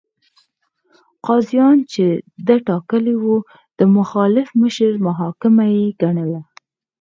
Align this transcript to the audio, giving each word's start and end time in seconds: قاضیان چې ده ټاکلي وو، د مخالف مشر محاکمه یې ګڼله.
قاضیان 1.27 1.77
چې 1.91 2.05
ده 2.47 2.55
ټاکلي 2.67 3.15
وو، 3.23 3.37
د 3.79 3.81
مخالف 3.97 4.47
مشر 4.61 4.91
محاکمه 5.07 5.65
یې 5.77 5.85
ګڼله. 6.01 6.41